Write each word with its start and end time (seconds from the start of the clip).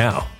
now. 0.00 0.39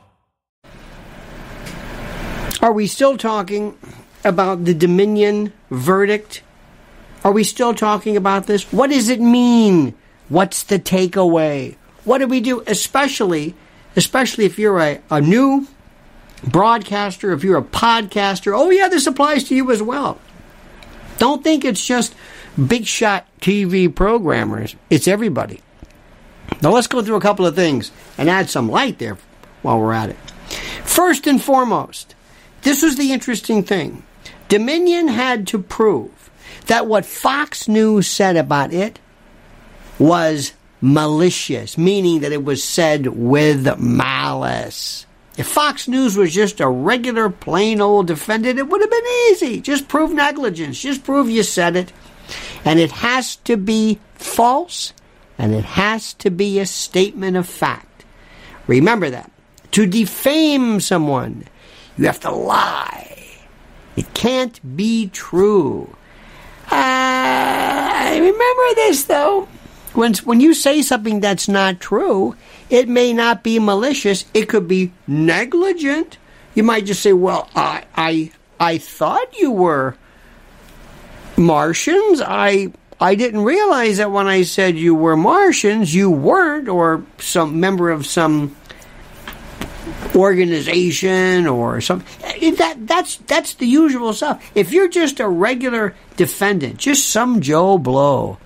Are 2.61 2.71
we 2.71 2.85
still 2.85 3.17
talking 3.17 3.75
about 4.23 4.65
the 4.65 4.75
Dominion 4.75 5.51
verdict? 5.71 6.43
Are 7.23 7.31
we 7.31 7.43
still 7.43 7.73
talking 7.73 8.15
about 8.15 8.45
this? 8.45 8.71
What 8.71 8.91
does 8.91 9.09
it 9.09 9.19
mean? 9.19 9.95
What's 10.29 10.61
the 10.63 10.77
takeaway? 10.77 11.75
What 12.03 12.19
do 12.19 12.27
we 12.27 12.39
do? 12.39 12.63
Especially, 12.67 13.55
especially 13.95 14.45
if 14.45 14.59
you're 14.59 14.79
a, 14.79 15.01
a 15.09 15.19
new 15.19 15.67
broadcaster, 16.43 17.31
if 17.31 17.43
you're 17.43 17.57
a 17.57 17.63
podcaster. 17.63 18.53
Oh 18.55 18.69
yeah, 18.69 18.89
this 18.89 19.07
applies 19.07 19.43
to 19.45 19.55
you 19.55 19.71
as 19.71 19.81
well. 19.81 20.19
Don't 21.17 21.43
think 21.43 21.65
it's 21.65 21.83
just 21.83 22.13
big 22.67 22.85
shot 22.85 23.25
TV 23.39 23.93
programmers. 23.93 24.75
It's 24.91 25.07
everybody. 25.07 25.61
Now 26.61 26.71
let's 26.71 26.87
go 26.87 27.01
through 27.01 27.15
a 27.15 27.21
couple 27.21 27.47
of 27.47 27.55
things 27.55 27.91
and 28.19 28.29
add 28.29 28.51
some 28.51 28.69
light 28.69 28.99
there 28.99 29.17
while 29.63 29.79
we're 29.79 29.93
at 29.93 30.09
it. 30.09 30.17
First 30.83 31.25
and 31.25 31.41
foremost, 31.41 32.13
this 32.61 32.81
was 32.81 32.97
the 32.97 33.11
interesting 33.11 33.63
thing. 33.63 34.03
Dominion 34.49 35.07
had 35.07 35.47
to 35.47 35.59
prove 35.59 36.29
that 36.67 36.87
what 36.87 37.05
Fox 37.05 37.67
News 37.67 38.07
said 38.07 38.35
about 38.35 38.73
it 38.73 38.99
was 39.97 40.53
malicious, 40.81 41.77
meaning 41.77 42.21
that 42.21 42.31
it 42.31 42.43
was 42.43 42.63
said 42.63 43.07
with 43.07 43.79
malice. 43.79 45.05
If 45.37 45.47
Fox 45.47 45.87
News 45.87 46.17
was 46.17 46.33
just 46.33 46.59
a 46.59 46.67
regular, 46.67 47.29
plain 47.29 47.79
old 47.79 48.07
defendant, 48.07 48.59
it 48.59 48.67
would 48.67 48.81
have 48.81 48.89
been 48.89 49.29
easy. 49.29 49.61
Just 49.61 49.87
prove 49.87 50.11
negligence. 50.11 50.79
Just 50.79 51.03
prove 51.03 51.29
you 51.29 51.43
said 51.43 51.75
it. 51.75 51.93
And 52.65 52.79
it 52.79 52.91
has 52.91 53.37
to 53.37 53.57
be 53.57 53.99
false, 54.15 54.93
and 55.37 55.53
it 55.53 55.63
has 55.63 56.13
to 56.15 56.29
be 56.29 56.59
a 56.59 56.65
statement 56.65 57.37
of 57.37 57.47
fact. 57.47 58.05
Remember 58.67 59.09
that. 59.09 59.31
To 59.71 59.85
defame 59.85 60.79
someone, 60.79 61.45
you 61.97 62.05
have 62.05 62.19
to 62.21 62.31
lie. 62.31 63.17
It 63.95 64.13
can't 64.13 64.59
be 64.75 65.09
true. 65.09 65.95
Uh, 66.69 68.09
remember 68.13 68.75
this, 68.75 69.03
though. 69.03 69.47
When, 69.93 70.13
when 70.23 70.39
you 70.39 70.53
say 70.53 70.81
something 70.81 71.19
that's 71.19 71.49
not 71.49 71.81
true, 71.81 72.35
it 72.69 72.87
may 72.87 73.11
not 73.11 73.43
be 73.43 73.59
malicious. 73.59 74.23
It 74.33 74.47
could 74.47 74.67
be 74.67 74.93
negligent. 75.05 76.17
You 76.55 76.63
might 76.63 76.85
just 76.85 77.01
say, 77.01 77.11
"Well, 77.13 77.49
I 77.55 77.83
I 77.95 78.31
I 78.59 78.77
thought 78.77 79.37
you 79.37 79.51
were 79.51 79.95
Martians. 81.37 82.21
I 82.25 82.71
I 82.99 83.15
didn't 83.15 83.41
realize 83.41 83.97
that 83.97 84.11
when 84.11 84.27
I 84.27 84.43
said 84.43 84.77
you 84.77 84.95
were 84.95 85.17
Martians, 85.17 85.93
you 85.93 86.09
weren't, 86.09 86.69
or 86.69 87.03
some 87.17 87.59
member 87.59 87.89
of 87.89 88.05
some 88.05 88.55
organization 90.15 91.47
or 91.47 91.81
something. 91.81 92.07
Eh, 92.23 92.51
that 92.55 92.87
that's 92.87 93.17
that's 93.27 93.55
the 93.55 93.65
usual 93.65 94.13
stuff. 94.13 94.43
If 94.55 94.71
you're 94.71 94.89
just 94.89 95.19
a 95.19 95.27
regular 95.27 95.95
defendant, 96.17 96.77
just 96.77 97.09
some 97.09 97.41
Joe 97.41 97.77
Blow. 97.77 98.37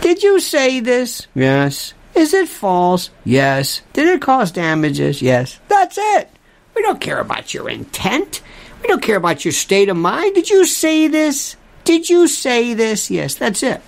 Did 0.00 0.22
you 0.22 0.40
say 0.40 0.80
this? 0.80 1.26
Yes. 1.34 1.94
Is 2.14 2.34
it 2.34 2.48
false? 2.48 3.10
Yes. 3.24 3.80
Did 3.92 4.08
it 4.08 4.20
cause 4.20 4.50
damages? 4.52 5.22
Yes. 5.22 5.58
That's 5.68 5.96
it. 5.98 6.28
We 6.74 6.82
don't 6.82 7.00
care 7.00 7.20
about 7.20 7.54
your 7.54 7.68
intent. 7.68 8.42
We 8.82 8.88
don't 8.88 9.02
care 9.02 9.16
about 9.16 9.44
your 9.44 9.52
state 9.52 9.88
of 9.88 9.96
mind. 9.96 10.34
Did 10.34 10.50
you 10.50 10.66
say 10.66 11.06
this? 11.06 11.56
Did 11.84 12.08
you 12.10 12.26
say 12.26 12.74
this? 12.74 13.10
Yes, 13.10 13.34
that's 13.34 13.62
it. 13.62 13.80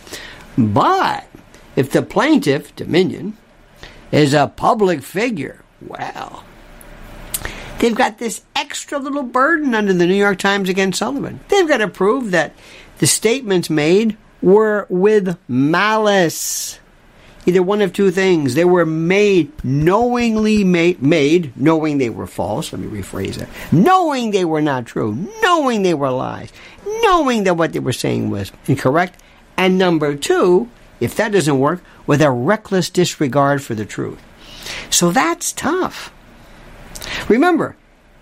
But 0.57 1.27
if 1.77 1.91
the 1.91 2.03
plaintiff, 2.03 2.75
Dominion, 2.77 3.37
is 4.13 4.35
a 4.35 4.47
public 4.47 5.03
figure, 5.03 5.64
well, 5.87 6.45
they've 7.79 7.95
got 7.95 8.19
this 8.19 8.43
extra 8.55 8.99
little 8.99 9.23
burden 9.23 9.75
under 9.75 9.93
the 9.93 10.07
New 10.07 10.15
York 10.15 10.39
Times 10.39 10.69
against 10.69 10.99
Sullivan. 10.99 11.41
They've 11.49 11.69
got 11.69 11.79
to 11.79 11.89
prove 11.89 12.31
that 12.33 12.53
the 12.99 13.07
statements 13.07 13.69
made 13.69 14.17
were 14.41 14.87
with 14.89 15.39
malice. 15.49 16.79
Either 17.47 17.63
one 17.63 17.83
of 17.83 17.93
two 17.93 18.11
things. 18.11 18.55
They 18.55 18.65
were 18.65 18.87
made, 18.87 19.53
knowingly 19.63 20.65
made, 20.65 21.03
made, 21.03 21.55
knowing 21.57 21.99
they 21.99 22.09
were 22.09 22.27
false. 22.27 22.73
Let 22.73 22.81
me 22.81 22.89
rephrase 22.89 23.35
that. 23.35 23.49
Knowing 23.71 24.31
they 24.31 24.47
were 24.47 24.63
not 24.63 24.87
true. 24.87 25.29
Knowing 25.43 25.83
they 25.83 25.93
were 25.93 26.11
lies. 26.11 26.51
Knowing 27.03 27.45
that 27.45 27.57
what 27.57 27.75
they 27.75 27.81
were 27.81 27.93
saying 27.93 28.31
was 28.31 28.51
incorrect. 28.67 29.21
And 29.59 29.77
number 29.77 30.17
two, 30.17 30.71
if 31.01 31.17
that 31.17 31.33
doesn't 31.33 31.59
work, 31.59 31.83
with 32.07 32.23
a 32.23 32.31
reckless 32.31 32.91
disregard 32.91 33.63
for 33.63 33.75
the 33.75 33.85
truth. 33.85 34.23
So 34.91 35.11
that's 35.11 35.53
tough. 35.53 36.13
Remember, 37.29 37.77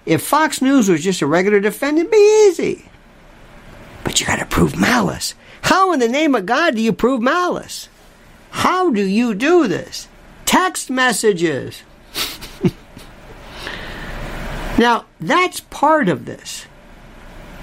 if 0.06 0.22
Fox 0.22 0.60
News 0.60 0.88
was 0.88 1.02
just 1.02 1.22
a 1.22 1.26
regular 1.26 1.60
defendant, 1.60 2.08
it'd 2.08 2.10
be 2.10 2.48
easy. 2.48 2.84
But 4.04 4.20
you 4.20 4.26
got 4.26 4.38
to 4.38 4.46
prove 4.46 4.78
malice. 4.78 5.34
How 5.62 5.92
in 5.92 6.00
the 6.00 6.08
name 6.08 6.34
of 6.34 6.46
God 6.46 6.74
do 6.74 6.82
you 6.82 6.92
prove 6.92 7.20
malice? 7.22 7.88
How 8.50 8.90
do 8.90 9.02
you 9.02 9.34
do 9.34 9.68
this? 9.68 10.08
Text 10.44 10.90
messages. 10.90 11.82
now, 14.78 15.06
that's 15.20 15.60
part 15.60 16.08
of 16.08 16.26
this. 16.26 16.66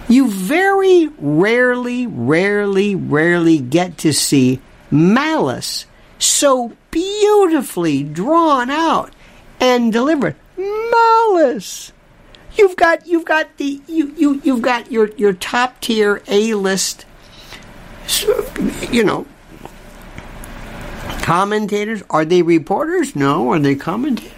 You 0.08 0.28
very 0.28 1.10
rarely, 1.20 2.08
rarely, 2.08 2.96
rarely 2.96 3.60
get 3.60 3.98
to 4.00 4.14
see 4.14 4.60
malice 4.90 5.86
so 6.18 6.76
beautifully 6.92 8.04
drawn 8.04 8.70
out 8.70 9.14
and 9.60 9.92
delivered. 9.92 10.36
Malice. 10.58 11.92
You've 12.58 12.76
got 12.76 13.08
you've 13.08 13.26
got 13.26 13.58
the 13.58 13.82
you, 13.88 14.14
you 14.18 14.42
you've 14.44 14.62
got 14.62 14.92
your 14.92 15.10
your 15.16 15.34
top 15.34 15.80
tier 15.80 16.22
A 16.28 16.54
list 16.56 17.06
you 18.92 19.04
know 19.04 19.26
commentators? 21.30 22.02
Are 22.10 22.26
they 22.26 22.42
reporters? 22.42 23.16
No. 23.16 23.52
Are 23.52 23.60
they 23.60 23.76
commentators? 23.76 24.34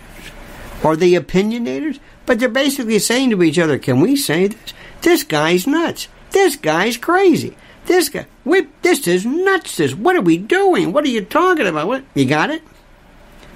Are 0.83 0.98
they 0.98 1.12
opinionators? 1.12 2.00
But 2.25 2.39
they're 2.39 2.50
basically 2.50 3.00
saying 3.00 3.30
to 3.30 3.44
each 3.44 3.57
other, 3.57 3.80
can 3.80 4.01
we 4.01 4.18
say 4.18 4.48
this? 4.48 4.74
This 5.01 5.24
guy's 5.24 5.65
nuts. 5.65 6.09
This 6.31 6.57
guy's 6.57 6.98
crazy. 6.98 7.56
This 7.85 8.09
guy, 8.09 8.25
we, 8.45 8.67
this 8.81 9.07
is 9.07 9.25
nuts. 9.25 9.77
This, 9.77 9.95
what 9.95 10.15
are 10.15 10.21
we 10.21 10.37
doing? 10.37 10.93
What 10.93 11.03
are 11.03 11.09
you 11.09 11.23
talking 11.23 11.67
about? 11.67 11.87
What, 11.87 12.03
you 12.13 12.25
got 12.25 12.49
it? 12.49 12.63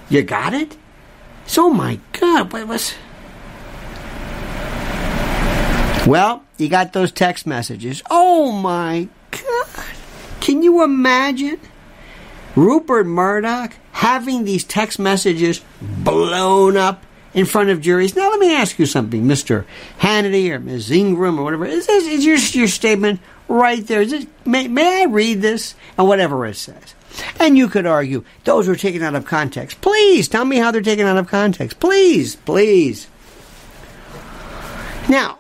You 0.10 0.24
got 0.24 0.54
it? 0.54 0.78
So, 1.46 1.70
my 1.70 2.00
God, 2.14 2.52
what 2.52 2.68
was. 2.68 2.96
Well, 6.08 6.44
you 6.58 6.70
got 6.70 6.94
those 6.94 7.12
text 7.12 7.48
messages. 7.48 8.02
Oh, 8.10 8.52
my 8.52 9.10
God. 9.32 9.86
Can 10.40 10.62
you 10.64 10.84
imagine? 10.84 11.60
Rupert 12.56 13.06
Murdoch 13.06 13.74
having 13.92 14.46
these 14.46 14.64
text 14.64 14.98
messages 14.98 15.62
blown 15.82 16.78
up 16.78 17.04
in 17.34 17.46
front 17.46 17.70
of 17.70 17.82
juries. 17.82 18.16
Now, 18.16 18.30
let 18.30 18.40
me 18.40 18.56
ask 18.56 18.80
you 18.80 18.86
something, 18.86 19.24
Mr. 19.26 19.66
Hannity 20.00 20.50
or 20.52 20.60
Ms. 20.60 20.90
Ingraham 20.90 21.40
or 21.40 21.44
whatever. 21.44 21.66
Is, 21.66 21.88
this, 21.88 22.06
is 22.06 22.26
your, 22.26 22.38
your 22.62 22.68
statement 22.68 23.20
right 23.48 23.86
there. 23.86 24.02
it, 24.02 24.28
may, 24.46 24.68
may 24.68 25.02
I 25.04 25.06
read 25.06 25.42
this? 25.42 25.76
And 25.98 26.08
whatever 26.08 26.46
it 26.46 26.56
says. 26.56 26.96
And 27.40 27.58
you 27.58 27.70
could 27.70 27.86
argue 27.86 28.24
those 28.44 28.68
were 28.68 28.76
taken 28.76 29.02
out 29.02 29.16
of 29.16 29.26
context. 29.26 29.82
Please 29.82 30.28
tell 30.28 30.46
me 30.46 30.58
how 30.58 30.72
they're 30.72 30.82
taken 30.82 31.06
out 31.06 31.18
of 31.18 31.28
context. 31.28 31.80
Please, 31.80 32.36
please. 32.36 33.08
Now, 35.08 35.38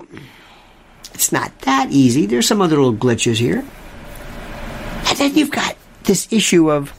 it's 1.13 1.31
not 1.31 1.57
that 1.61 1.91
easy. 1.91 2.25
There's 2.25 2.47
some 2.47 2.61
other 2.61 2.77
little 2.77 2.93
glitches 2.93 3.37
here. 3.37 3.65
And 5.07 5.17
then 5.17 5.35
you've 5.35 5.51
got 5.51 5.75
this 6.03 6.31
issue 6.31 6.71
of 6.71 6.93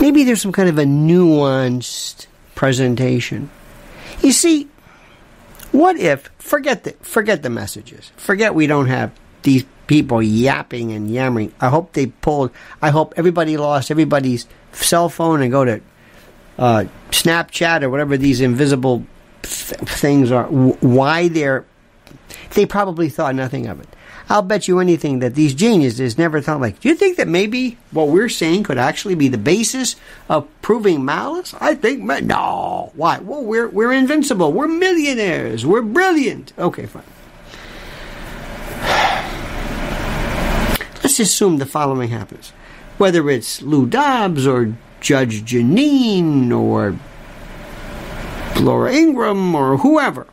maybe 0.00 0.24
there's 0.24 0.42
some 0.42 0.52
kind 0.52 0.68
of 0.68 0.78
a 0.78 0.84
nuanced 0.84 2.26
presentation. 2.54 3.50
You 4.22 4.32
see, 4.32 4.68
what 5.72 5.96
if 5.96 6.30
forget 6.38 6.84
the 6.84 6.92
forget 7.02 7.42
the 7.42 7.50
messages. 7.50 8.12
Forget 8.16 8.54
we 8.54 8.66
don't 8.66 8.86
have 8.86 9.12
these 9.42 9.64
people 9.86 10.22
yapping 10.22 10.92
and 10.92 11.10
yammering. 11.10 11.52
I 11.60 11.68
hope 11.68 11.92
they 11.92 12.06
pulled. 12.06 12.50
I 12.80 12.90
hope 12.90 13.14
everybody 13.16 13.56
lost 13.56 13.90
everybody's 13.90 14.46
cell 14.72 15.08
phone 15.08 15.42
and 15.42 15.50
go 15.50 15.64
to 15.64 15.80
uh, 16.58 16.84
Snapchat 17.10 17.82
or 17.82 17.90
whatever 17.90 18.16
these 18.16 18.40
invisible 18.40 19.04
th- 19.42 19.80
things 19.80 20.30
are. 20.30 20.44
Why 20.44 21.28
they're 21.28 21.64
they 22.54 22.66
probably 22.66 23.08
thought 23.08 23.34
nothing 23.34 23.66
of 23.66 23.80
it. 23.80 23.88
I'll 24.28 24.42
bet 24.42 24.68
you 24.68 24.78
anything 24.78 25.18
that 25.18 25.34
these 25.34 25.54
geniuses 25.54 26.16
never 26.16 26.40
thought 26.40 26.60
like, 26.60 26.80
do 26.80 26.88
you 26.88 26.94
think 26.94 27.16
that 27.16 27.28
maybe 27.28 27.78
what 27.90 28.08
we're 28.08 28.28
saying 28.28 28.64
could 28.64 28.78
actually 28.78 29.14
be 29.14 29.28
the 29.28 29.38
basis 29.38 29.96
of 30.28 30.46
proving 30.62 31.04
malice? 31.04 31.54
I 31.60 31.74
think, 31.74 32.02
no. 32.02 32.92
Why? 32.94 33.18
Well, 33.18 33.44
we're, 33.44 33.68
we're 33.68 33.92
invincible. 33.92 34.52
We're 34.52 34.68
millionaires. 34.68 35.66
We're 35.66 35.82
brilliant. 35.82 36.52
Okay, 36.58 36.86
fine. 36.86 37.02
Let's 41.02 41.18
assume 41.18 41.58
the 41.58 41.66
following 41.66 42.10
happens. 42.10 42.50
Whether 42.98 43.28
it's 43.28 43.62
Lou 43.62 43.86
Dobbs 43.86 44.46
or 44.46 44.74
Judge 45.00 45.42
Jeanine 45.42 46.52
or 46.52 46.96
Laura 48.60 48.92
Ingraham 48.92 49.54
or 49.54 49.78
whoever. 49.78 50.26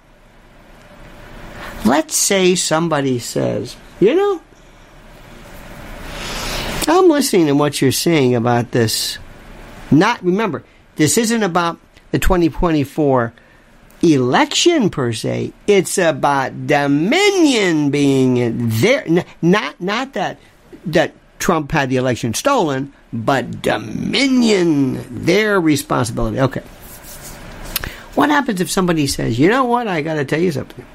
Let's 1.85 2.15
say 2.15 2.55
somebody 2.55 3.19
says, 3.19 3.75
you 3.99 4.15
know, 4.15 4.41
I'm 6.87 7.07
listening 7.09 7.47
to 7.47 7.55
what 7.55 7.81
you're 7.81 7.91
saying 7.91 8.35
about 8.35 8.71
this. 8.71 9.17
Not, 9.91 10.23
remember, 10.23 10.63
this 10.95 11.17
isn't 11.17 11.43
about 11.43 11.79
the 12.11 12.19
2024 12.19 13.33
election 14.01 14.89
per 14.89 15.13
se. 15.13 15.53
It's 15.67 15.97
about 15.97 16.67
Dominion 16.67 17.89
being 17.91 18.69
there. 18.69 19.05
Not, 19.41 19.79
not 19.79 20.13
that, 20.13 20.39
that 20.87 21.13
Trump 21.39 21.71
had 21.71 21.89
the 21.89 21.97
election 21.97 22.33
stolen, 22.33 22.93
but 23.13 23.61
Dominion, 23.61 25.25
their 25.25 25.59
responsibility. 25.59 26.39
Okay. 26.39 26.63
What 28.15 28.29
happens 28.29 28.61
if 28.61 28.69
somebody 28.69 29.07
says, 29.07 29.39
you 29.39 29.49
know 29.49 29.63
what, 29.63 29.87
I 29.87 30.01
got 30.01 30.15
to 30.15 30.25
tell 30.25 30.39
you 30.39 30.51
something? 30.51 30.85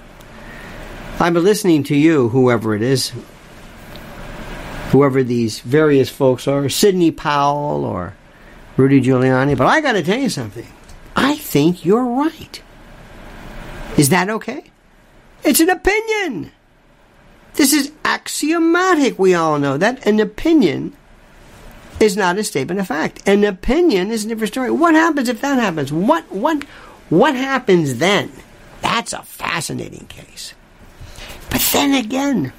I'm 1.21 1.35
listening 1.35 1.85
to 1.85 1.97
you, 1.97 2.29
whoever 2.29 2.75
it 2.75 2.83
is, 2.83 3.13
whoever 4.91 5.23
these 5.23 5.61
various 5.61 6.11
folks 6.11 6.47
are, 6.49 6.69
Sidney 6.69 7.11
Powell 7.11 7.85
or 7.85 8.15
Rudy 8.77 9.01
Giuliani, 9.01 9.57
but 9.57 9.67
I 9.67 9.81
got 9.81 9.93
to 9.93 10.03
tell 10.03 10.19
you 10.19 10.29
something. 10.29 10.67
I 11.17 11.37
think 11.37 11.85
you're 11.85 12.05
right. 12.05 12.61
Is 13.97 14.09
that 14.09 14.29
okay? 14.29 14.65
It's 15.45 15.61
an 15.61 15.71
opinion. 15.71 16.51
This 17.55 17.73
is 17.73 17.93
axiomatic. 18.05 19.19
We 19.19 19.35
all 19.35 19.59
know 19.59 19.79
that 19.79 20.05
an 20.07 20.19
opinion 20.19 20.97
is 22.01 22.17
not 22.17 22.39
a 22.39 22.45
statement 22.45 22.81
of 22.81 22.89
fact. 22.89 23.27
An 23.27 23.45
opinion 23.45 24.11
is 24.11 24.25
a 24.25 24.29
different 24.29 24.53
story. 24.53 24.71
What 24.71 24.95
happens 24.95 25.29
if 25.29 25.41
that 25.43 25.59
happens? 25.59 25.93
What 25.93 26.31
what 26.33 26.65
what 27.09 27.37
happens 27.37 27.99
then? 27.99 28.33
That's 28.81 29.13
a 29.13 29.23
fascinating 29.23 30.07
case. 30.07 30.54
But 31.55 31.63
then 31.73 31.95
again, 31.95 32.53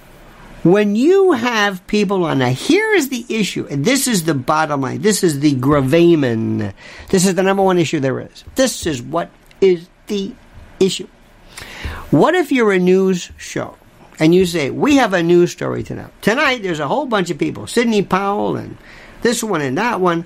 when 0.63 0.95
you 0.95 1.33
have 1.33 1.85
people 1.85 2.23
on 2.23 2.41
a 2.41 2.51
here 2.51 2.93
is 2.93 3.09
the 3.09 3.25
issue, 3.27 3.67
and 3.69 3.83
this 3.83 4.07
is 4.07 4.23
the 4.23 4.33
bottom 4.33 4.79
line, 4.79 5.01
this 5.01 5.21
is 5.21 5.41
the 5.41 5.53
gravamen, 5.55 6.73
this 7.09 7.25
is 7.25 7.35
the 7.35 7.43
number 7.43 7.61
one 7.61 7.77
issue 7.77 7.99
there 7.99 8.21
is. 8.21 8.45
This 8.55 8.85
is 8.85 9.01
what 9.01 9.31
is 9.59 9.89
the 10.07 10.33
issue. 10.79 11.09
What 12.09 12.35
if 12.35 12.53
you're 12.53 12.71
a 12.71 12.79
news 12.79 13.33
show 13.35 13.75
and 14.17 14.33
you 14.33 14.45
say, 14.45 14.69
We 14.69 14.95
have 14.95 15.13
a 15.13 15.21
news 15.21 15.51
story 15.51 15.83
tonight? 15.83 16.13
Tonight, 16.21 16.63
there's 16.63 16.79
a 16.79 16.87
whole 16.87 17.05
bunch 17.05 17.29
of 17.29 17.37
people, 17.37 17.67
Sidney 17.67 18.01
Powell 18.01 18.55
and 18.55 18.77
this 19.23 19.43
one 19.43 19.59
and 19.59 19.77
that 19.77 19.99
one, 19.99 20.25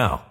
now. 0.01 0.30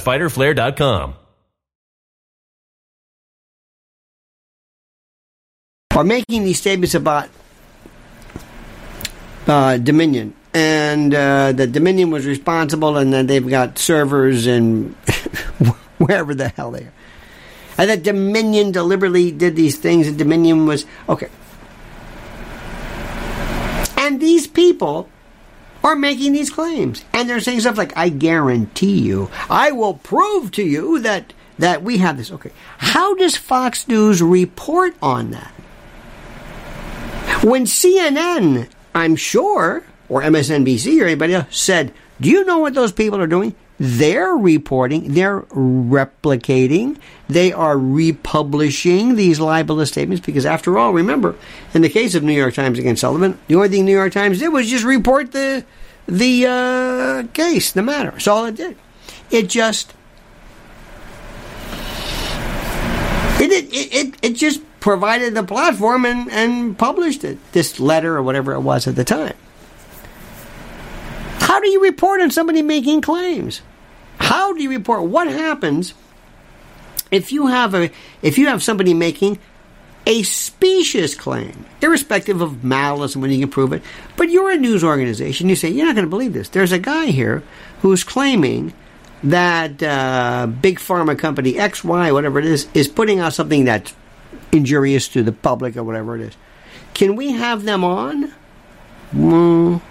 www.fighterflare.com. 0.00 1.14
Are 5.92 6.04
making 6.04 6.44
these 6.44 6.58
statements 6.58 6.94
about 6.94 7.28
uh, 9.46 9.76
Dominion 9.76 10.34
and 10.54 11.14
uh, 11.14 11.52
that 11.52 11.72
Dominion 11.72 12.10
was 12.10 12.26
responsible 12.26 12.96
and 12.96 13.12
that 13.12 13.26
they've 13.26 13.46
got 13.46 13.78
servers 13.78 14.46
and 14.46 14.94
wherever 15.98 16.34
the 16.34 16.48
hell 16.48 16.70
they 16.70 16.84
are. 16.84 16.92
And 17.76 17.90
that 17.90 18.02
Dominion 18.02 18.72
deliberately 18.72 19.30
did 19.32 19.56
these 19.56 19.78
things 19.78 20.06
and 20.06 20.16
Dominion 20.16 20.66
was. 20.66 20.86
Okay. 21.08 21.28
And 23.98 24.20
these 24.20 24.46
people 24.46 25.08
are 25.82 25.96
making 25.96 26.32
these 26.32 26.50
claims. 26.50 27.04
And 27.12 27.28
they're 27.28 27.40
saying 27.40 27.60
stuff 27.60 27.78
like, 27.78 27.96
I 27.96 28.08
guarantee 28.08 28.98
you, 29.00 29.30
I 29.48 29.72
will 29.72 29.94
prove 29.94 30.52
to 30.52 30.62
you 30.62 31.00
that, 31.00 31.32
that 31.58 31.82
we 31.82 31.98
have 31.98 32.16
this. 32.16 32.30
Okay. 32.30 32.52
How 32.78 33.14
does 33.14 33.36
Fox 33.36 33.88
News 33.88 34.22
report 34.22 34.94
on 35.02 35.30
that? 35.30 35.52
When 37.42 37.64
CNN, 37.64 38.68
I'm 38.94 39.16
sure, 39.16 39.84
or 40.08 40.22
MSNBC 40.22 41.00
or 41.00 41.06
anybody 41.06 41.34
else 41.34 41.56
said, 41.56 41.94
Do 42.20 42.28
you 42.28 42.44
know 42.44 42.58
what 42.58 42.74
those 42.74 42.92
people 42.92 43.20
are 43.20 43.26
doing? 43.26 43.54
They're 43.82 44.34
reporting, 44.34 45.14
they're 45.14 45.40
replicating, 45.40 46.98
they 47.30 47.50
are 47.50 47.78
republishing 47.78 49.16
these 49.16 49.40
libelous 49.40 49.88
statements 49.88 50.24
because, 50.24 50.44
after 50.44 50.76
all, 50.76 50.92
remember, 50.92 51.34
in 51.72 51.80
the 51.80 51.88
case 51.88 52.14
of 52.14 52.22
New 52.22 52.34
York 52.34 52.52
Times 52.52 52.78
against 52.78 53.00
Sullivan, 53.00 53.38
the 53.48 53.54
only 53.54 53.70
thing 53.70 53.86
New 53.86 53.96
York 53.96 54.12
Times 54.12 54.38
did 54.38 54.48
was 54.48 54.68
just 54.68 54.84
report 54.84 55.32
the 55.32 55.64
the 56.06 56.46
uh, 56.46 57.22
case, 57.32 57.72
the 57.72 57.80
matter. 57.80 58.10
That's 58.10 58.28
all 58.28 58.44
it 58.44 58.56
did. 58.56 58.76
It 59.30 59.48
just 59.48 59.94
it 63.40 63.50
it 63.50 63.72
it, 63.72 64.14
it 64.20 64.34
just 64.34 64.60
provided 64.80 65.32
the 65.32 65.42
platform 65.42 66.04
and, 66.04 66.30
and 66.30 66.76
published 66.76 67.24
it, 67.24 67.38
this 67.52 67.80
letter 67.80 68.14
or 68.14 68.22
whatever 68.22 68.52
it 68.52 68.60
was 68.60 68.86
at 68.86 68.96
the 68.96 69.04
time. 69.04 69.36
How 71.38 71.60
do 71.60 71.68
you 71.70 71.82
report 71.82 72.20
on 72.20 72.30
somebody 72.30 72.60
making 72.60 73.00
claims? 73.00 73.62
How 74.20 74.52
do 74.52 74.62
you 74.62 74.70
report? 74.70 75.04
What 75.04 75.26
happens 75.26 75.94
if 77.10 77.32
you 77.32 77.48
have 77.48 77.74
a 77.74 77.90
if 78.22 78.38
you 78.38 78.46
have 78.46 78.62
somebody 78.62 78.94
making 78.94 79.38
a 80.06 80.22
specious 80.22 81.14
claim, 81.14 81.66
irrespective 81.82 82.40
of 82.40 82.64
malice 82.64 83.14
and 83.14 83.22
when 83.22 83.30
you 83.30 83.38
can 83.38 83.50
prove 83.50 83.72
it. 83.72 83.82
But 84.16 84.30
you're 84.30 84.50
a 84.50 84.56
news 84.56 84.82
organization. 84.82 85.48
You 85.48 85.56
say, 85.56 85.68
you're 85.68 85.86
not 85.86 85.94
going 85.94 86.06
to 86.06 86.10
believe 86.10 86.32
this. 86.32 86.48
There's 86.48 86.72
a 86.72 86.78
guy 86.78 87.06
here 87.06 87.42
who's 87.82 88.02
claiming 88.02 88.72
that 89.22 89.82
uh, 89.82 90.46
big 90.46 90.78
pharma 90.78 91.18
company 91.18 91.58
X, 91.58 91.84
Y, 91.84 92.12
whatever 92.12 92.38
it 92.38 92.46
is, 92.46 92.66
is 92.72 92.88
putting 92.88 93.20
out 93.20 93.34
something 93.34 93.66
that's 93.66 93.94
injurious 94.52 95.08
to 95.08 95.22
the 95.22 95.32
public 95.32 95.76
or 95.76 95.84
whatever 95.84 96.16
it 96.16 96.22
is. 96.22 96.36
Can 96.94 97.14
we 97.14 97.32
have 97.32 97.64
them 97.64 97.84
on? 97.84 98.32
Mm. 99.14 99.82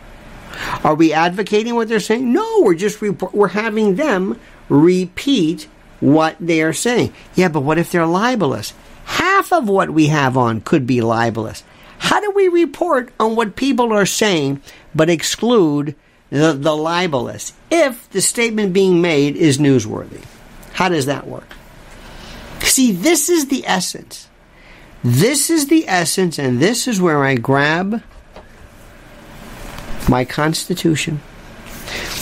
Are 0.84 0.96
we 0.96 1.14
advocating 1.14 1.76
what 1.76 1.90
they're 1.90 2.00
saying? 2.00 2.32
No, 2.32 2.62
we're 2.62 2.76
just 2.76 3.02
we're 3.02 3.50
having 3.50 3.96
them 3.96 4.40
repeat 4.70 5.68
what 6.00 6.38
they 6.40 6.62
are 6.62 6.74
saying. 6.74 7.14
Yeah, 7.36 7.50
but 7.50 7.62
what 7.62 7.78
if 7.78 7.92
they're 7.92 8.06
libelous? 8.06 8.74
Half 9.06 9.52
of 9.52 9.68
what 9.68 9.90
we 9.90 10.08
have 10.08 10.38
on 10.38 10.62
could 10.62 10.88
be 10.88 11.02
libelous. 11.02 11.64
How 11.98 12.22
do 12.22 12.32
we 12.32 12.48
report 12.48 13.12
on 13.20 13.36
what 13.36 13.56
people 13.56 13.92
are 13.92 14.06
saying 14.06 14.62
but 14.96 15.10
exclude 15.10 15.96
the, 16.30 16.54
the 16.54 16.76
libelous 16.76 17.54
if 17.70 18.10
the 18.12 18.22
statement 18.22 18.72
being 18.72 19.02
made 19.02 19.36
is 19.36 19.58
newsworthy? 19.58 20.24
How 20.74 20.88
does 20.88 21.08
that 21.08 21.28
work? 21.28 21.56
See, 22.62 22.92
this 22.92 23.30
is 23.30 23.48
the 23.48 23.66
essence. 23.68 24.30
This 25.04 25.50
is 25.50 25.68
the 25.68 25.88
essence, 25.88 26.38
and 26.38 26.60
this 26.60 26.88
is 26.88 27.02
where 27.02 27.24
I 27.24 27.36
grab 27.36 28.04
my 30.10 30.26
Constitution 30.26 31.22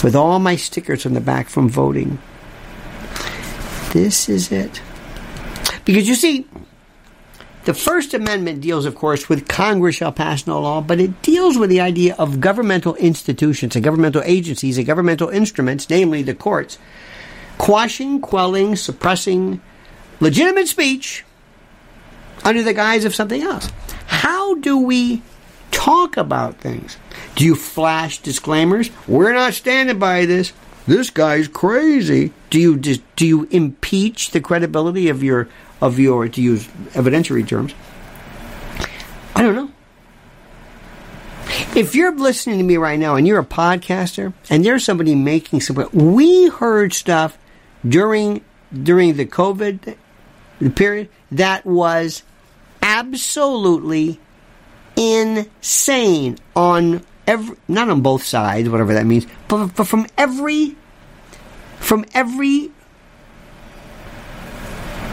with 0.04 0.16
all 0.16 0.40
my 0.40 0.56
stickers 0.56 1.06
on 1.06 1.14
the 1.14 1.22
back 1.22 1.50
from 1.50 1.70
voting. 1.70 2.20
This 3.94 4.30
is 4.30 4.52
it. 4.52 4.82
Because 5.86 6.08
you 6.08 6.16
see, 6.16 6.46
the 7.64 7.74
First 7.74 8.14
Amendment 8.14 8.62
deals, 8.62 8.86
of 8.86 8.96
course, 8.96 9.28
with 9.28 9.48
Congress 9.48 9.96
shall 9.96 10.12
pass 10.12 10.46
no 10.46 10.62
law, 10.62 10.82
but 10.82 11.00
it 11.00 11.22
deals 11.22 11.58
with 11.58 11.70
the 11.70 11.82
idea 11.82 12.16
of 12.16 12.40
governmental 12.40 12.96
institutions 12.96 13.76
and 13.76 13.84
governmental 13.84 14.22
agencies 14.24 14.78
and 14.78 14.86
governmental 14.86 15.30
instruments, 15.30 15.90
namely 15.90 16.22
the 16.22 16.36
courts, 16.36 16.78
quashing, 17.58 18.22
quelling, 18.22 18.76
suppressing 18.76 19.62
legitimate 20.20 20.68
speech 20.68 21.26
under 22.44 22.64
the 22.64 22.74
guise 22.74 23.06
of 23.06 23.16
something 23.16 23.42
else. 23.42 23.72
How 24.06 24.56
do 24.56 24.78
we 24.78 25.22
talk 25.72 26.18
about 26.18 26.58
things? 26.58 26.98
Do 27.36 27.46
you 27.46 27.56
flash 27.56 28.20
disclaimers? 28.20 28.90
We're 29.08 29.34
not 29.34 29.54
standing 29.54 30.00
by 30.00 30.26
this. 30.26 30.54
This 30.86 31.10
guy's 31.10 31.48
crazy. 31.48 32.32
Do 32.50 32.60
you 32.60 32.78
do 32.78 33.26
you 33.26 33.48
impeach 33.52 34.32
the 34.32 34.40
credibility 34.40 35.10
of 35.10 35.24
your 35.24 35.50
of 35.82 36.00
your 36.00 36.28
to 36.28 36.42
use 36.42 36.66
evidentiary 36.94 37.48
terms? 37.48 37.74
I 39.36 39.42
don't 39.42 39.56
know. 39.56 39.72
If 41.76 41.94
you're 41.94 42.16
listening 42.16 42.58
to 42.58 42.64
me 42.64 42.78
right 42.78 42.98
now 42.98 43.16
and 43.16 43.28
you're 43.28 43.40
a 43.40 43.46
podcaster 43.46 44.34
and 44.50 44.66
there's 44.66 44.84
somebody 44.84 45.14
making 45.14 45.62
some, 45.62 45.88
we 45.94 46.48
heard 46.50 46.94
stuff 46.94 47.38
during 47.88 48.44
during 48.74 49.16
the 49.16 49.26
COVID 49.26 49.96
period 50.76 51.10
that 51.32 51.66
was 51.66 52.24
absolutely 52.82 54.20
insane 54.98 56.38
on 56.56 57.06
every 57.26 57.56
not 57.68 57.90
on 57.90 58.02
both 58.02 58.24
sides, 58.24 58.68
whatever 58.68 58.94
that 58.96 59.06
means, 59.06 59.28
but, 59.48 59.68
but 59.76 59.88
from 59.88 60.08
every 60.18 60.76
from 61.80 62.04
every 62.14 62.72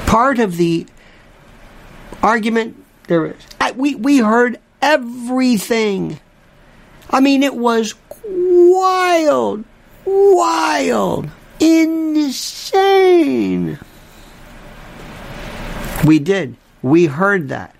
part 0.07 0.39
of 0.39 0.57
the 0.57 0.87
argument 2.23 2.83
there 3.07 3.27
is. 3.27 3.37
We 3.77 3.95
we 3.95 4.19
heard 4.19 4.59
everything. 4.81 6.19
I 7.11 7.21
mean, 7.21 7.43
it 7.43 7.55
was 7.55 7.95
wild, 8.25 9.65
wild, 10.05 11.29
insane. 11.61 12.69
We 16.05 16.19
did. 16.19 16.57
We 16.83 17.07
heard 17.07 17.49
that. 17.49 17.75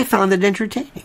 I 0.00 0.04
found 0.04 0.32
it 0.32 0.42
entertaining. 0.42 1.04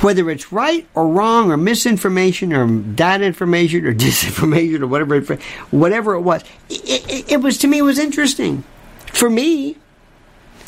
Whether 0.00 0.28
it's 0.30 0.50
right 0.50 0.84
or 0.94 1.06
wrong 1.06 1.52
or 1.52 1.56
misinformation 1.56 2.52
or 2.52 2.66
bad 2.66 3.22
information 3.22 3.86
or 3.86 3.94
disinformation 4.06 4.80
or 4.80 4.88
whatever, 4.88 5.14
it, 5.14 5.42
whatever 5.70 6.14
it 6.14 6.22
was, 6.22 6.42
it, 6.68 7.08
it, 7.08 7.32
it 7.32 7.36
was 7.36 7.58
to 7.58 7.68
me 7.68 7.78
it 7.78 7.82
was 7.82 8.00
interesting. 8.00 8.64
For 9.06 9.30
me, 9.30 9.76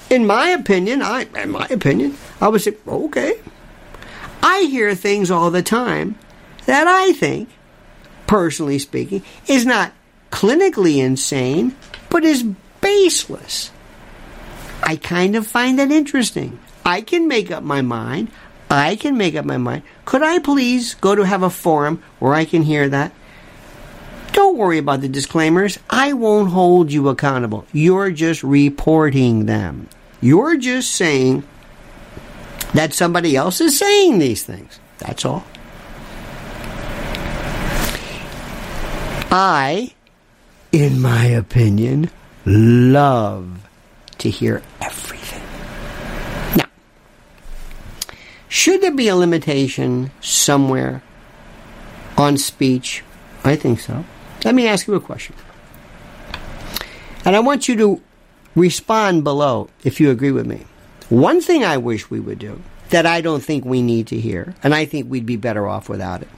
in 0.09 0.25
my 0.25 0.51
opinion, 0.51 1.03
I 1.03 1.27
in 1.35 1.51
my 1.51 1.66
opinion, 1.66 2.16
I 2.40 2.46
would 2.46 2.61
say 2.61 2.77
okay. 2.87 3.40
I 4.40 4.68
hear 4.70 4.94
things 4.94 5.33
all 5.33 5.51
the 5.51 5.62
time 5.62 6.16
that 6.66 6.87
I 6.87 7.12
think, 7.12 7.48
personally 8.29 8.79
speaking, 8.79 9.25
is 9.48 9.66
not 9.66 9.92
clinically 10.31 10.98
insane, 10.98 11.75
but 12.09 12.25
is 12.25 12.44
baseless. 12.81 13.72
I 14.83 14.97
kind 14.97 15.37
of 15.37 15.47
find 15.47 15.79
that 15.79 15.90
interesting. 15.90 16.59
I 16.85 17.01
can 17.01 17.29
make 17.29 17.51
up 17.51 17.62
my 17.62 17.83
mind. 17.83 18.31
I 18.68 18.97
can 18.97 19.16
make 19.16 19.35
up 19.37 19.45
my 19.45 19.59
mind. 19.59 19.83
Could 20.05 20.23
I 20.23 20.38
please 20.38 20.95
go 20.95 21.14
to 21.14 21.23
have 21.23 21.42
a 21.42 21.51
forum 21.51 22.03
where 22.18 22.35
I 22.35 22.45
can 22.45 22.62
hear 22.62 22.88
that? 22.88 23.12
Don't 24.33 24.57
worry 24.57 24.79
about 24.79 25.03
the 25.03 25.09
disclaimers. 25.09 25.79
I 25.90 26.14
won't 26.14 26.51
hold 26.51 26.90
you 26.90 27.09
accountable. 27.09 27.66
You're 27.73 28.11
just 28.11 28.42
reporting 28.42 29.47
them. 29.47 29.88
You're 30.21 30.57
just 30.57 30.92
saying 30.92 31.45
that 32.73 32.95
somebody 32.95 33.37
else 33.37 33.61
is 33.61 33.79
saying 33.79 34.18
these 34.18 34.42
things. 34.42 34.81
That's 34.99 35.25
all. 35.25 35.45
I, 39.31 39.92
in 40.73 41.01
my 41.01 41.25
opinion, 41.25 42.11
love 42.45 43.68
to 44.23 44.31
hear 44.31 44.63
everything. 44.81 45.43
Now, 46.57 46.69
should 48.49 48.81
there 48.81 48.95
be 48.95 49.09
a 49.09 49.17
limitation 49.17 50.11
somewhere 50.21 51.03
on 52.17 52.39
speech? 52.39 53.03
I 53.45 53.57
think 53.57 53.81
so. 53.81 54.05
Let 54.45 54.55
me 54.55 54.67
ask 54.67 54.87
you 54.87 54.95
a 54.95 55.01
question. 55.01 55.35
And 57.25 57.37
I 57.37 57.41
want 57.41 57.69
you 57.69 57.77
to 57.77 58.01
respond 58.55 59.25
below 59.25 59.69
if 59.85 60.01
you 60.01 60.11
agree 60.11 60.33
with 60.33 60.47
me. 60.47 60.67
One 61.09 61.41
thing 61.41 61.65
I 61.65 61.77
wish 61.77 62.11
we 62.11 62.21
would 62.21 62.39
do 62.39 62.63
that 62.91 63.07
I 63.07 63.21
don't 63.21 63.43
think 63.43 63.65
we 63.65 63.83
need 63.83 64.07
to 64.09 64.21
hear, 64.21 64.55
and 64.63 64.75
I 64.75 64.85
think 64.85 65.11
we'd 65.11 65.27
be 65.27 65.37
better 65.37 65.67
off 65.67 65.89
without 65.89 66.23
it. 66.23 66.29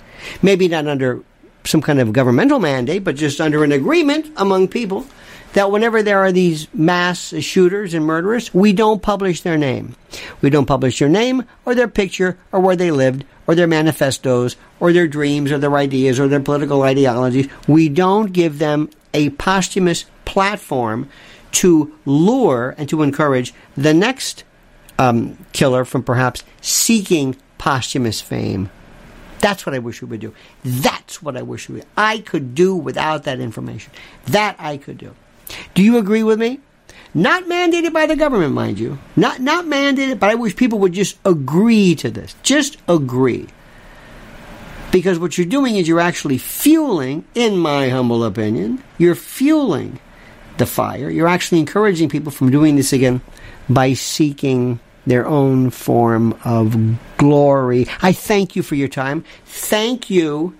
Maybe 0.42 0.68
not 0.68 0.86
under 0.86 1.22
some 1.64 1.82
kind 1.82 2.00
of 2.00 2.12
governmental 2.12 2.60
mandate, 2.60 3.04
but 3.04 3.16
just 3.16 3.40
under 3.40 3.64
an 3.64 3.72
agreement 3.72 4.30
among 4.36 4.68
people 4.68 5.06
that 5.54 5.70
whenever 5.70 6.02
there 6.02 6.18
are 6.18 6.32
these 6.32 6.68
mass 6.74 7.32
shooters 7.40 7.94
and 7.94 8.04
murderers, 8.04 8.52
we 8.52 8.72
don't 8.72 9.02
publish 9.02 9.40
their 9.40 9.56
name. 9.56 9.96
We 10.42 10.50
don't 10.50 10.66
publish 10.66 10.98
their 10.98 11.08
name 11.08 11.44
or 11.64 11.74
their 11.74 11.88
picture 11.88 12.38
or 12.52 12.60
where 12.60 12.76
they 12.76 12.90
lived 12.90 13.24
or 13.46 13.54
their 13.54 13.66
manifestos 13.66 14.56
or 14.80 14.92
their 14.92 15.06
dreams 15.06 15.52
or 15.52 15.58
their 15.58 15.76
ideas 15.76 16.20
or 16.20 16.28
their 16.28 16.40
political 16.40 16.82
ideologies. 16.82 17.48
We 17.66 17.88
don't 17.88 18.32
give 18.32 18.58
them 18.58 18.90
a 19.12 19.30
posthumous 19.30 20.06
platform 20.24 21.08
to 21.52 21.94
lure 22.04 22.74
and 22.76 22.88
to 22.88 23.02
encourage 23.02 23.54
the 23.76 23.94
next 23.94 24.42
um, 24.98 25.38
killer 25.52 25.84
from 25.84 26.02
perhaps 26.02 26.42
seeking 26.60 27.36
posthumous 27.58 28.20
fame. 28.20 28.70
That's 29.38 29.64
what 29.64 29.74
I 29.74 29.78
wish 29.78 30.02
we 30.02 30.08
would 30.08 30.20
do. 30.20 30.34
That's 30.64 31.22
what 31.22 31.36
I 31.36 31.42
wish 31.42 31.68
we 31.68 31.76
would. 31.76 31.86
I 31.96 32.18
could 32.18 32.54
do 32.56 32.74
without 32.74 33.24
that 33.24 33.38
information. 33.38 33.92
That 34.26 34.56
I 34.58 34.78
could 34.78 34.98
do. 34.98 35.14
Do 35.74 35.82
you 35.82 35.98
agree 35.98 36.22
with 36.22 36.38
me? 36.38 36.60
Not 37.14 37.44
mandated 37.44 37.92
by 37.92 38.06
the 38.06 38.16
government, 38.16 38.54
mind 38.54 38.78
you. 38.78 38.98
Not 39.14 39.40
not 39.40 39.66
mandated, 39.66 40.18
but 40.18 40.30
I 40.30 40.34
wish 40.34 40.56
people 40.56 40.80
would 40.80 40.92
just 40.92 41.16
agree 41.24 41.94
to 41.96 42.10
this. 42.10 42.34
Just 42.42 42.76
agree. 42.88 43.46
Because 44.90 45.18
what 45.18 45.38
you're 45.38 45.46
doing 45.46 45.76
is 45.76 45.88
you're 45.88 46.00
actually 46.00 46.38
fueling, 46.38 47.24
in 47.34 47.58
my 47.58 47.88
humble 47.88 48.24
opinion, 48.24 48.82
you're 48.98 49.16
fueling 49.16 49.98
the 50.58 50.66
fire. 50.66 51.10
You're 51.10 51.28
actually 51.28 51.60
encouraging 51.60 52.08
people 52.08 52.30
from 52.30 52.50
doing 52.50 52.76
this 52.76 52.92
again 52.92 53.20
by 53.68 53.94
seeking 53.94 54.80
their 55.06 55.26
own 55.26 55.70
form 55.70 56.38
of 56.44 56.76
glory. 57.16 57.86
I 58.02 58.12
thank 58.12 58.56
you 58.56 58.62
for 58.62 58.74
your 58.74 58.88
time. 58.88 59.24
Thank 59.44 60.10
you 60.10 60.56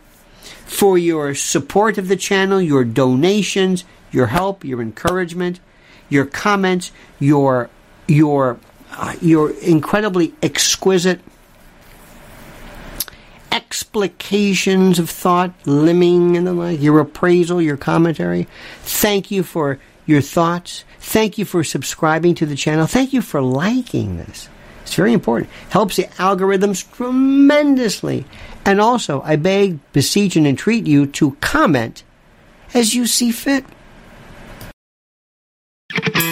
for 0.66 0.98
your 0.98 1.34
support 1.34 1.98
of 1.98 2.08
the 2.08 2.16
channel, 2.16 2.60
your 2.60 2.84
donations, 2.84 3.84
your 4.14 4.28
help, 4.28 4.64
your 4.64 4.80
encouragement, 4.80 5.60
your 6.08 6.24
comments, 6.24 6.92
your 7.18 7.68
your 8.06 8.58
uh, 8.92 9.14
your 9.20 9.50
incredibly 9.50 10.32
exquisite 10.42 11.20
explications 13.50 14.98
of 14.98 15.10
thought, 15.10 15.52
limbing 15.64 16.36
and 16.36 16.46
the 16.46 16.52
like, 16.52 16.80
your 16.80 17.00
appraisal, 17.00 17.60
your 17.60 17.76
commentary. 17.76 18.46
Thank 18.82 19.30
you 19.30 19.42
for 19.42 19.78
your 20.06 20.20
thoughts. 20.20 20.84
Thank 20.98 21.38
you 21.38 21.44
for 21.44 21.64
subscribing 21.64 22.34
to 22.36 22.46
the 22.46 22.56
channel. 22.56 22.86
Thank 22.86 23.12
you 23.12 23.22
for 23.22 23.40
liking 23.40 24.16
this. 24.16 24.48
It's 24.82 24.94
very 24.94 25.12
important. 25.12 25.50
Helps 25.70 25.96
the 25.96 26.04
algorithms 26.18 26.90
tremendously. 26.92 28.26
And 28.64 28.80
also, 28.80 29.22
I 29.22 29.36
beg, 29.36 29.78
beseech, 29.92 30.36
and 30.36 30.46
entreat 30.46 30.86
you 30.86 31.06
to 31.06 31.32
comment 31.40 32.02
as 32.74 32.94
you 32.94 33.06
see 33.06 33.30
fit. 33.30 33.64